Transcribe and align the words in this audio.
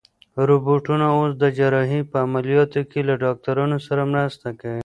روبوټونه 0.47 1.05
اوس 1.17 1.31
د 1.39 1.43
جراحۍ 1.57 2.01
په 2.11 2.17
عملیاتو 2.25 2.81
کې 2.89 2.99
له 3.07 3.13
ډاکټرانو 3.23 3.77
سره 3.87 4.01
مرسته 4.11 4.47
کوي. 4.59 4.79